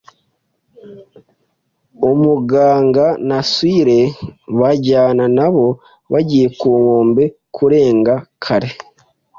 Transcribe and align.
umuganga 2.09 3.05
na 3.27 3.39
squire, 3.51 3.99
bajyana 4.59 5.25
nabo, 5.37 5.65
bagiye 6.11 6.47
ku 6.59 6.67
nkombe 6.81 7.23
kurenga 7.55 8.15
kare 8.43 8.69